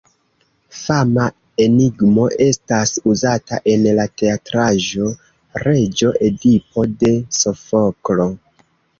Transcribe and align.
Fama 0.83 1.23
enigmo 1.65 2.23
estas 2.45 2.93
uzata 3.11 3.59
en 3.73 3.85
la 3.99 4.05
teatraĵo 4.21 5.09
"Reĝo 5.65 6.15
Edipo" 6.29 6.87
de 7.03 7.13
Sofoklo. 7.41 8.27